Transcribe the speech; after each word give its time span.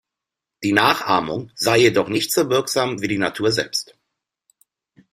Die 0.63 0.73
Nachahmung 0.73 1.51
sei 1.53 1.77
jedoch 1.77 2.09
nicht 2.09 2.33
so 2.33 2.49
wirksam 2.49 3.01
wie 3.03 3.07
die 3.07 3.19
Natur 3.19 3.51
selbst. 3.51 3.95